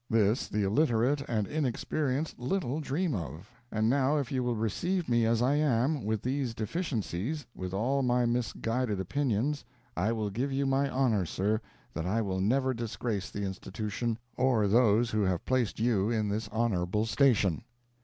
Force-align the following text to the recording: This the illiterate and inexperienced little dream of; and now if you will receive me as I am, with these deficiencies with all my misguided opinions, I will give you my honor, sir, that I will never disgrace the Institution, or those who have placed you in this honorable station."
This 0.09 0.47
the 0.47 0.63
illiterate 0.63 1.21
and 1.29 1.45
inexperienced 1.47 2.39
little 2.39 2.79
dream 2.79 3.13
of; 3.13 3.51
and 3.71 3.87
now 3.87 4.17
if 4.17 4.31
you 4.31 4.41
will 4.41 4.55
receive 4.55 5.07
me 5.07 5.27
as 5.27 5.43
I 5.43 5.57
am, 5.57 6.05
with 6.05 6.23
these 6.23 6.55
deficiencies 6.55 7.45
with 7.53 7.71
all 7.71 8.01
my 8.01 8.25
misguided 8.25 8.99
opinions, 8.99 9.63
I 9.95 10.11
will 10.11 10.31
give 10.31 10.51
you 10.51 10.65
my 10.65 10.89
honor, 10.89 11.27
sir, 11.27 11.61
that 11.93 12.07
I 12.07 12.19
will 12.19 12.41
never 12.41 12.73
disgrace 12.73 13.29
the 13.29 13.43
Institution, 13.43 14.17
or 14.37 14.67
those 14.67 15.11
who 15.11 15.21
have 15.21 15.45
placed 15.45 15.79
you 15.79 16.09
in 16.09 16.29
this 16.29 16.47
honorable 16.47 17.05
station." 17.05 17.63